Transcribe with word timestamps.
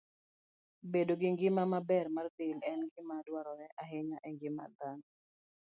Bedo 0.93 1.13
gi 1.21 1.29
ngima 1.33 1.63
maber 1.73 2.05
mar 2.15 2.27
del 2.37 2.57
en 2.71 2.81
gima 2.93 3.15
dwarore 3.27 3.67
ahinya 3.81 4.17
e 4.27 4.29
ngima 4.33 4.65
dhano. 4.77 5.05